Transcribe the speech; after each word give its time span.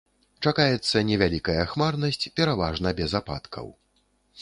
Чакаецца 0.45 1.03
невялікая 1.09 1.59
хмарнасць, 1.75 2.21
пераважна 2.41 2.87
без 3.05 3.11
ападкаў. 3.25 3.67